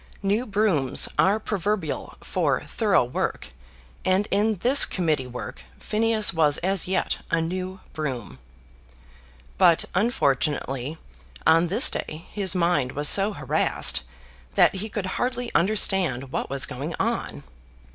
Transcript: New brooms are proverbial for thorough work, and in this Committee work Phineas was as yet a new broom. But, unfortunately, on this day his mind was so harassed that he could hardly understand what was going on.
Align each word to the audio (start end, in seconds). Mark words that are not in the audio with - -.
New 0.23 0.47
brooms 0.47 1.07
are 1.19 1.39
proverbial 1.39 2.17
for 2.21 2.61
thorough 2.65 3.03
work, 3.03 3.49
and 4.03 4.27
in 4.31 4.55
this 4.55 4.83
Committee 4.83 5.27
work 5.27 5.63
Phineas 5.77 6.33
was 6.33 6.57
as 6.63 6.87
yet 6.87 7.19
a 7.29 7.39
new 7.39 7.81
broom. 7.93 8.39
But, 9.59 9.85
unfortunately, 9.93 10.97
on 11.45 11.67
this 11.67 11.91
day 11.91 12.25
his 12.31 12.55
mind 12.55 12.93
was 12.93 13.07
so 13.09 13.33
harassed 13.33 14.01
that 14.55 14.73
he 14.73 14.89
could 14.89 15.05
hardly 15.21 15.53
understand 15.53 16.31
what 16.31 16.49
was 16.49 16.65
going 16.65 16.95
on. 16.99 17.43